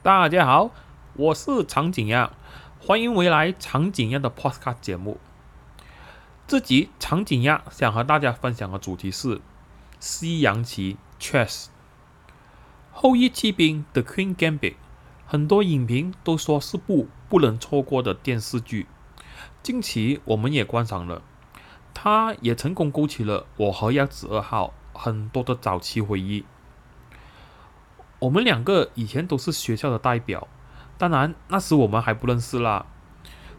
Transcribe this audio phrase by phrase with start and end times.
[0.00, 0.70] 大家好，
[1.14, 2.30] 我是长颈鸭，
[2.80, 5.18] 欢迎回来长颈鸭的 Podcast 节目。
[6.46, 9.40] 这集长颈鸭想和大家分享的主题是
[9.98, 11.66] 西洋棋 Chess。
[12.92, 14.76] 后羿弃兵的 Queen Gambit，
[15.26, 18.86] 很多影评都说是部不能错过的电视剧。
[19.64, 21.22] 近期我们也观赏了，
[21.92, 26.44] 它也成功勾起了我和鸭子二号很多的早期回忆。
[28.20, 30.48] 我们两个以前都是学校的代表，
[30.96, 32.86] 当然那时我们还不认识啦，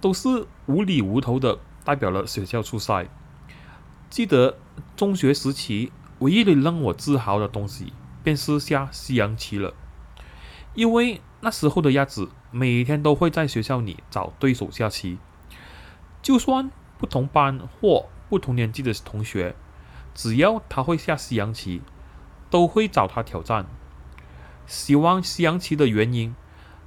[0.00, 3.06] 都是无厘无头的代表了学校出赛。
[4.08, 4.58] 记得
[4.96, 7.92] 中学时期，唯一的让我自豪的东西
[8.24, 9.72] 便是下西洋棋了，
[10.74, 15.18] 因为那时候的鸭子每天都会在学校里找对手下棋，
[16.20, 19.54] 就算不同班或不同年纪的同学，
[20.12, 21.82] 只要他会下西洋棋，
[22.50, 23.66] 都会找他挑战。
[24.70, 26.32] 喜欢西洋棋的原因，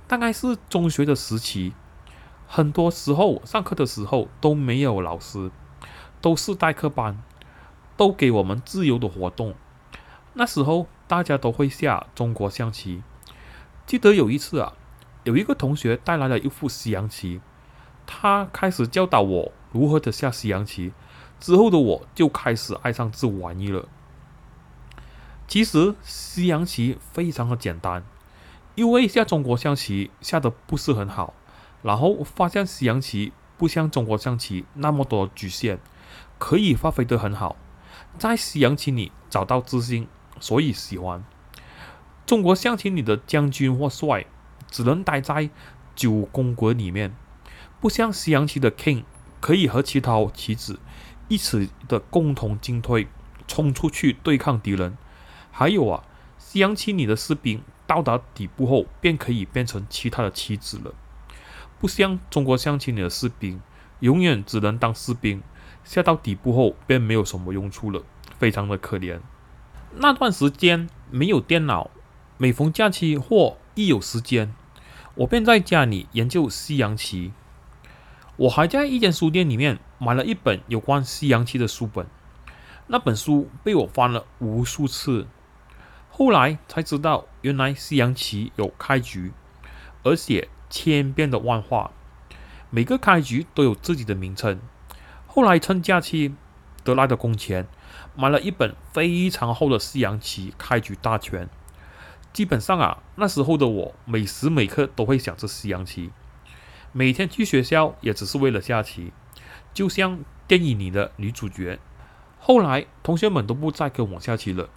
[0.08, 1.74] 大概是中学的时期，
[2.48, 5.52] 很多时候上课的时候都没有老师，
[6.22, 7.22] 都是代课班，
[7.98, 9.54] 都给我们自由的活动。
[10.32, 13.04] 那时候大家都会下中国象棋。
[13.86, 14.72] 记得有一次啊，
[15.26, 17.42] 有一个同学带来了一副西洋棋，
[18.06, 20.94] 他开始教导我如何的下西洋棋，
[21.38, 23.90] 之后的我就开始爱上这玩意了。
[25.54, 28.04] 其实西洋棋非常的简单，
[28.74, 31.36] 因为下中国象棋下的不是很好，
[31.84, 35.78] 然后发现西洋棋不像中国象棋那么多局限，
[36.40, 37.56] 可以发挥的很好，
[38.18, 40.08] 在西洋棋里找到自信，
[40.40, 41.24] 所以喜欢。
[42.26, 44.26] 中国象棋里的将军或帅
[44.72, 45.52] 只能待在
[45.96, 47.16] 九宫格里面，
[47.80, 49.04] 不像西洋棋的 king
[49.40, 50.80] 可以和其他棋子
[51.28, 53.08] 一起的共同进退，
[53.48, 54.98] 冲出去对抗敌人。
[55.56, 56.04] 还有啊，
[56.40, 60.96] 西洋棋里的士兵到达底部后，便可以变成其他的棋子了，
[61.80, 63.62] 不像中国象棋里的士兵，
[64.00, 65.44] 永远只能当士兵，
[65.84, 68.02] 下到底部后便没有什么用处了，
[68.40, 69.20] 非常的可怜。
[69.96, 71.92] 那段时间没有电脑，
[72.40, 74.56] 每逢假期或一有时间，
[75.14, 77.32] 我便在家里研究西洋棋。
[78.38, 82.08] 我还在一间书店里面买了一本有关西洋棋的书本，
[82.88, 85.28] 那本书被我翻了无数次。
[86.16, 89.34] 后来才知道，原来西洋棋有开局，
[90.04, 91.90] 而且千变的万化，
[92.70, 94.60] 每个开局都有自己的名称。
[95.26, 96.36] 后来趁假期
[96.84, 97.68] 得来的工钱，
[98.16, 101.50] 买了一本非常厚的西洋棋开局大全。
[102.32, 106.12] 基本上啊，那时候的我每时每刻都会想着西洋棋，
[106.92, 109.12] 每天去学校也只是为了下棋，
[109.74, 111.80] 就像电影里的女主角。
[112.38, 114.70] 后来同学们都不再跟我下棋了，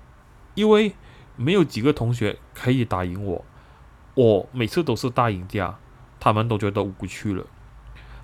[0.55, 0.95] 因为。
[1.37, 3.45] 没有几个同学可以打赢我，
[4.15, 5.79] 我每次都是大赢家，
[6.19, 7.45] 他们都觉得无趣了。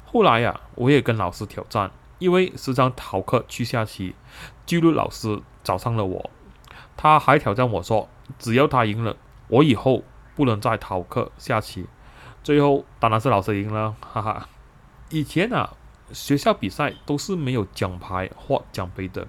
[0.05, 4.15] 后来呀，我也跟老师挑战，因为时常逃课去下棋，
[4.67, 6.31] 纪律老师找上了我，
[6.97, 8.09] 他还挑战我说，
[8.39, 9.17] 只要他赢了，
[9.49, 11.87] 我以后不能再逃课下棋。
[12.43, 14.49] 最后当然是老师赢了，哈哈。
[15.11, 15.75] 以前啊，
[16.13, 19.27] 学校比赛都是没有奖牌或奖杯的，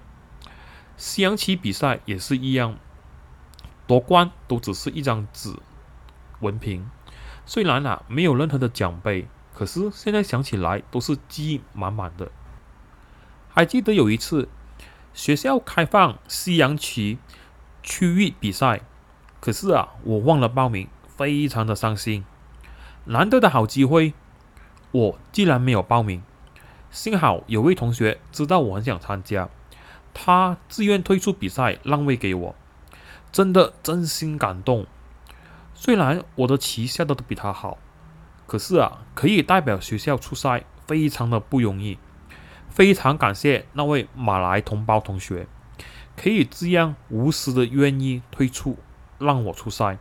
[0.96, 2.76] 西洋棋比赛也是一样。
[3.86, 5.54] 夺冠都只是一张纸
[6.40, 6.88] 文凭，
[7.44, 12.30] 虽然啊没有任何的奖杯，可是现在想起来都是记忆满满的。
[13.50, 14.48] 还记得有一次
[15.12, 17.18] 学校开放西洋棋
[17.82, 18.80] 区域比赛，
[19.40, 22.24] 可是啊我忘了报名，非常的伤心。
[23.04, 24.14] 难得的好机会，
[24.92, 26.22] 我竟然没有报名。
[26.90, 29.50] 幸好有位同学知道我很想参加，
[30.14, 32.54] 他自愿退出比赛让位给我。
[33.34, 34.86] 真的真心感动。
[35.74, 37.78] 虽然我的棋下的都比他好，
[38.46, 41.98] 可是啊，可以代表学校出赛，非常的不容易。
[42.70, 45.48] 非常感谢那位马来同胞同学，
[46.16, 48.78] 可以这样无私的愿意退出，
[49.18, 49.98] 让我出赛。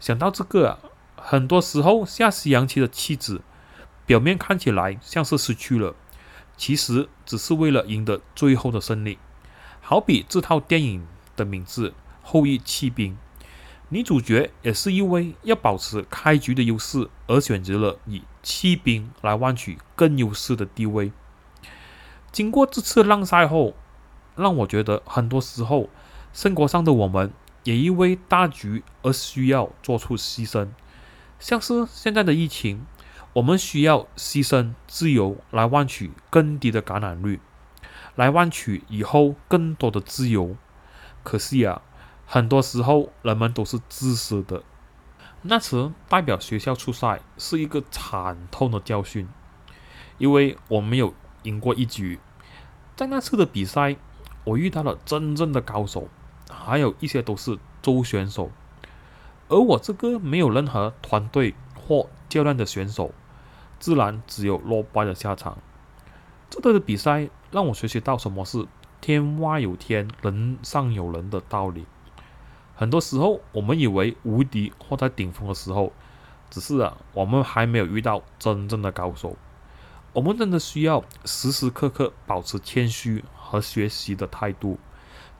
[0.00, 0.80] 想到这个，
[1.14, 3.42] 很多时候下西洋棋的棋子，
[4.04, 5.94] 表面看起来像是失去了，
[6.56, 9.20] 其实只是为了赢得最后的胜利。
[9.80, 11.06] 好比这套电影
[11.36, 11.94] 的名字。
[12.30, 13.16] 后羿弃兵，
[13.88, 21.10] 女主角也是因为要保持开局的优势，而选择了以弃兵来换取更优势的地位。
[22.30, 23.74] 经过这次浪赛后，
[24.36, 25.88] 让我觉得很多时候
[26.34, 27.32] 生活上的我们
[27.64, 30.68] 也因为大局而需要做出牺牲，
[31.38, 32.84] 像是现在的疫情，
[33.32, 37.40] 我们需要牺牲自由来换取更低的感染率，
[38.16, 40.54] 来换取以后更多的自由。
[41.24, 41.80] 可惜啊。
[42.30, 44.62] 很多时候，人们都是自私的。
[45.40, 49.26] 那次代表学校出赛是一个惨痛的教训，
[50.18, 51.14] 因为我没有
[51.44, 52.20] 赢过一局。
[52.94, 53.96] 在那次的比赛，
[54.44, 56.08] 我遇到了真正的高手，
[56.50, 58.50] 还有一些都是周选手，
[59.48, 63.14] 而我这个没有任何团队或教练的选手，
[63.78, 65.56] 自然只有落败的下场。
[66.50, 68.66] 这次的比赛让我学习到什么是
[69.00, 71.86] “天外有天，人上有人”的道理。
[72.78, 75.92] 很多时候，我们以为无敌或在顶峰的时候，
[76.48, 79.36] 只是啊，我们还没有遇到真正的高手。
[80.12, 84.78] 我们真的需要时时刻刻保持谦虚和学习的态度，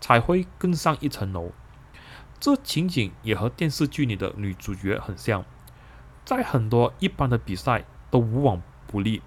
[0.00, 1.52] 才会更上一层楼。
[2.40, 5.44] 这情景也和电视剧里的女主角很像，
[6.25, 9.23] 在很多一般的比赛都无往不利，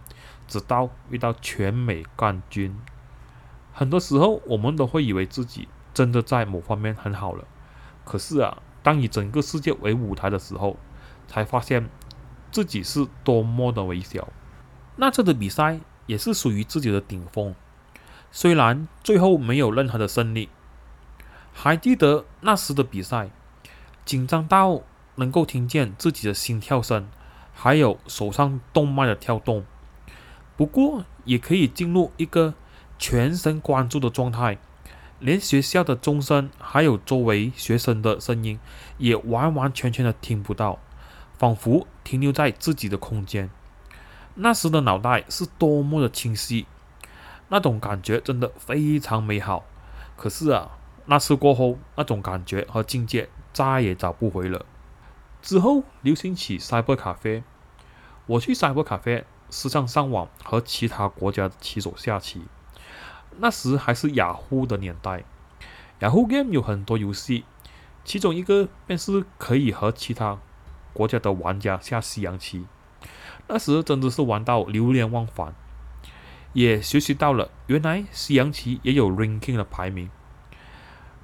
[0.49, 2.77] 直到遇到全美冠军。
[3.71, 7.45] 很多时候，我们都会以为自己真的在某方面很好了。
[8.11, 10.75] 可是啊，当以整个世界为舞台的时候，
[11.29, 11.89] 才发现
[12.51, 14.27] 自己是多么的微小。
[14.97, 17.55] 那次的比赛也是属于自己的顶峰，
[18.29, 20.49] 虽然最后没有任何的胜利。
[21.53, 23.29] 还记得那时的比赛，
[24.03, 24.81] 紧张到
[25.15, 27.07] 能够听见自己的心跳声，
[27.53, 29.63] 还有手上动脉的跳动。
[30.57, 32.55] 不过，也可以进入一个
[32.99, 34.57] 全神贯注的状态。
[35.21, 38.59] 连学校的钟声，还有周围学生的声音，
[38.97, 40.79] 也完完全全的听不到，
[41.37, 43.51] 仿佛停留在自己的空间。
[44.33, 46.65] 那时的脑袋是多么的清晰，
[47.49, 49.63] 那种感觉真的非常美好。
[50.17, 50.71] 可是啊，
[51.05, 54.65] 那次过后，那种感觉和境界再也找不回了。
[55.43, 57.43] 之后流行起 Cyber 咖啡，
[58.25, 62.41] 我去 Cyber 咖啡，时常上网和其他国家的棋手下棋。
[63.37, 65.23] 那时还是雅虎的年代，
[65.99, 67.45] 雅虎 Game 有很多游戏，
[68.03, 70.39] 其中一个便是可以和其他
[70.93, 72.67] 国家的玩家下西洋棋。
[73.47, 75.55] 那时真的是玩到流连忘返，
[76.53, 80.09] 也学习到了原来西洋棋也有 ranking 的排名。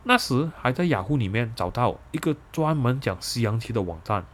[0.04, 4.26] 那时还在雅虎里面找到一个专门讲西洋棋的网站，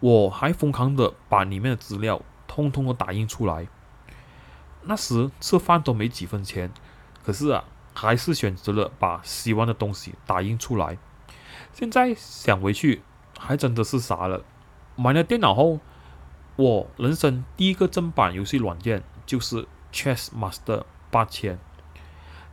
[0.00, 3.66] 我还疯狂的把里面的资料通通的打印出来。
[4.86, 6.72] 那时吃饭都没几分钱，
[7.24, 10.98] 可是啊，还是选择了把喜欢的东西打印出来。
[11.72, 13.02] 现在想回去，
[13.38, 14.44] 还真的是傻了。
[14.94, 15.80] 买了电脑后，
[16.56, 21.58] 我人生第一个正版游戏软件就是 Chess Master 八千。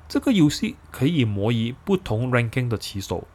[0.10, 3.28] 这个游戏可以模拟不同 ranking 的棋手，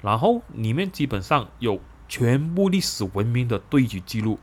[0.00, 4.38] 然后里面基本上有全部历史文明的对局记录，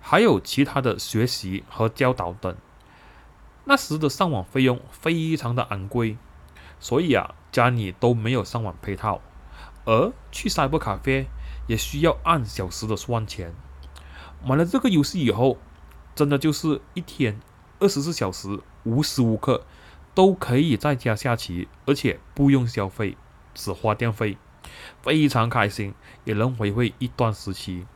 [0.00, 2.56] 还有其他的学习和教导等。
[3.70, 6.16] 那时的上网费用非常的昂贵，
[6.80, 9.20] 所以啊，家里都没有上网配套，
[9.84, 11.28] 而去赛博咖啡
[11.68, 13.54] 也需要按小时的算钱。
[14.44, 15.56] 买了这个游戏以后，
[16.16, 17.38] 真的就是一天
[17.78, 19.64] 二十四小时无时无刻
[20.16, 23.16] 都可以在家下棋，而且不用消费，
[23.54, 24.36] 只花电费，
[25.00, 25.94] 非常开心，
[26.24, 27.86] 也能回味一段时期。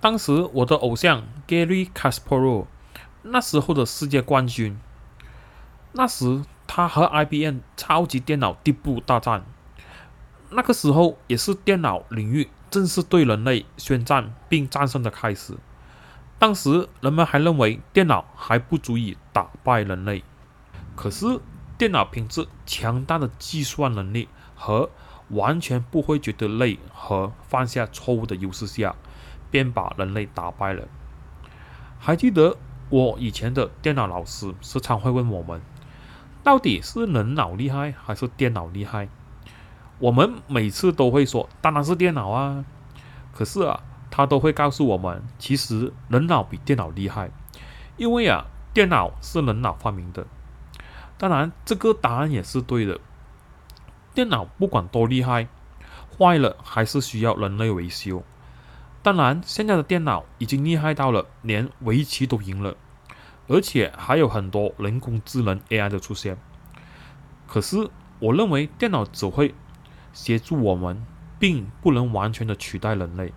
[0.00, 2.64] 当时我的偶像 Gary Kasparov，
[3.20, 4.80] 那时候的世界冠军。
[5.92, 9.44] 那时，他和 IBM 超级电脑地步大战。
[10.50, 15.56] 那个时候，也是电脑领域正式对人类宣战并战胜的开始。
[16.38, 20.22] 当时，人们还认为电脑还不足以打败人类。
[20.94, 21.40] 可是，
[21.76, 24.90] 电脑凭着强大的计算能力和
[25.30, 28.94] 完全不会觉得累和犯下错误的优势下，
[29.50, 30.86] 便把人类打败了。
[31.98, 32.56] 还记得
[32.88, 35.60] 我以前的电脑老师时常会问我们。
[36.42, 39.08] 到底是人脑厉害还是电脑厉害？
[39.98, 42.64] 我们每次都会说，当然是电脑啊。
[43.32, 43.80] 可是啊，
[44.10, 47.30] 他都会告诉我们，其实人脑比电脑厉害，
[47.96, 50.26] 因为啊，电脑是人脑发明的。
[51.18, 52.98] 当然，这个答案也是对的。
[54.14, 55.48] 电脑不管多厉害，
[56.18, 58.22] 坏了还是需要人类维修。
[59.02, 62.74] 当然，现在的电脑已经厉害到了连围棋都赢了。
[63.50, 66.38] 而且还有很多人工智能 AI 的出现，
[67.48, 67.90] 可是
[68.20, 69.56] 我认为电脑只会
[70.12, 71.04] 协助我们，
[71.40, 73.32] 并不能完全的取代人类。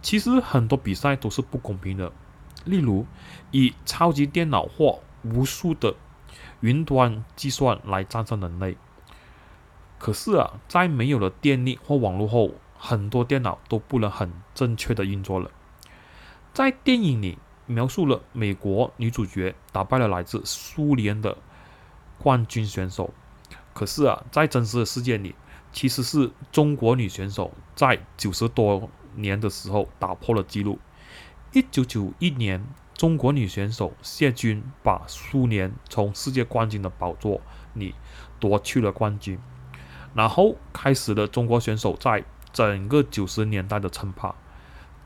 [0.00, 2.12] 其实很多比赛都是不公平的，
[2.64, 3.04] 例如
[3.50, 5.96] 以超级电脑或无数的
[6.60, 8.76] 云端计算来战胜人类。
[9.98, 15.50] 可是啊，在没有了电力或网络后，很多电脑都不能很正确的运作了。
[16.54, 17.38] 在电影里。
[17.70, 21.36] 描述了美国女主角打败了来自苏联的
[22.18, 23.14] 冠军选手，
[23.72, 25.36] 可是啊，在真实的世界里，
[25.72, 30.80] 其实是中国女选手在九十多年的时候打破了纪录。
[31.52, 37.40] 一九九一年，中国女选手谢军把苏联从世界冠军的宝座
[37.74, 37.94] 里
[38.40, 39.38] 夺去了冠军，
[40.14, 44.34] 然后开始了中国选手在整个九十年代的称霸。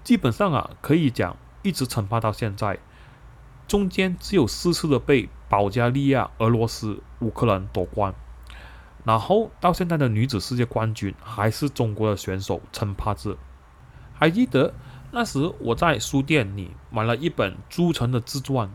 [0.03, 2.79] 基本上啊，可以讲一直称霸到现在，
[3.67, 8.15] 中间只有四次的被保加利亚、俄罗斯、乌克兰夺冠。
[9.05, 13.37] 然后到现在的女子世界冠军还是中国的选手陈帕子。
[14.15, 14.73] 还记得
[15.11, 18.71] 那时我在书店里买了一本朱晨的自传，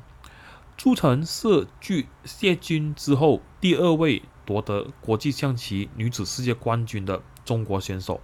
[0.77, 8.21] 朱晨是继谢军之后第二位夺得国际象棋女子世界冠军的中国选手。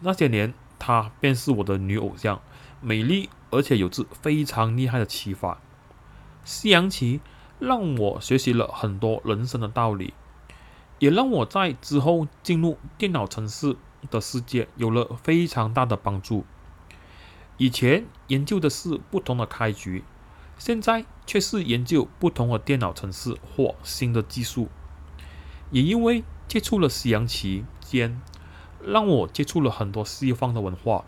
[0.00, 2.40] 那些年，她便是我的女偶像，
[2.80, 5.60] 美丽而且有着非常厉害的棋法。
[6.44, 7.20] 西洋棋
[7.58, 10.14] 让我学习了很多人生的道理。
[10.98, 13.74] 也让我在之后进入电脑城市
[14.10, 16.44] 的世界有了非常大的帮助。
[17.56, 20.04] 以前研究的是不同的开局，
[20.58, 24.68] 现在却是研究不同的电脑城市或新的技术。
[25.70, 28.20] 也因为接触了西洋棋间，
[28.84, 31.06] 让我接触了很多西方的文化。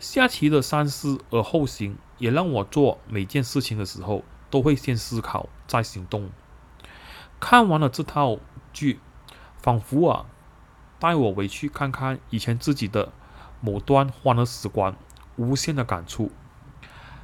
[0.00, 6.30] 下棋的三思而后行，也让我做每件事情的时候都会先思考再行动。
[7.38, 8.40] 看完了这套。
[8.72, 9.00] 剧，
[9.60, 10.26] 仿佛啊，
[11.00, 13.10] 带我回去看看以前自己的
[13.60, 14.94] 某段欢乐时光，
[15.34, 16.30] 无限的感触。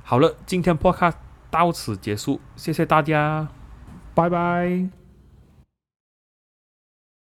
[0.02, 1.14] 好了，今天 podcast
[1.52, 3.46] 到此结束，谢谢大家，
[4.12, 5.05] 拜拜。